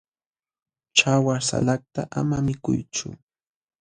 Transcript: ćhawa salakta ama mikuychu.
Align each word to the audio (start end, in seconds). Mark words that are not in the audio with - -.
ćhawa 0.97 1.35
salakta 1.47 2.01
ama 2.19 2.37
mikuychu. 2.47 3.07